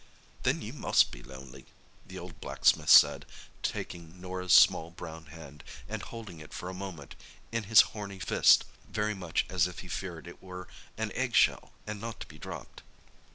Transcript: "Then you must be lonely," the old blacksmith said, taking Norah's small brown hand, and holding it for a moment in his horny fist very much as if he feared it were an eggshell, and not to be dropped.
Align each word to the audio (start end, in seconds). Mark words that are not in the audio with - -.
"Then 0.41 0.63
you 0.63 0.73
must 0.73 1.11
be 1.11 1.21
lonely," 1.21 1.67
the 2.07 2.17
old 2.17 2.41
blacksmith 2.41 2.89
said, 2.89 3.23
taking 3.61 4.19
Norah's 4.19 4.51
small 4.51 4.89
brown 4.89 5.27
hand, 5.27 5.63
and 5.87 6.01
holding 6.01 6.39
it 6.39 6.55
for 6.55 6.69
a 6.69 6.73
moment 6.73 7.15
in 7.51 7.65
his 7.65 7.81
horny 7.93 8.17
fist 8.17 8.65
very 8.89 9.13
much 9.13 9.45
as 9.47 9.67
if 9.67 9.81
he 9.85 9.87
feared 9.87 10.25
it 10.25 10.41
were 10.41 10.67
an 10.97 11.11
eggshell, 11.13 11.73
and 11.85 12.01
not 12.01 12.19
to 12.21 12.27
be 12.27 12.39
dropped. 12.39 12.81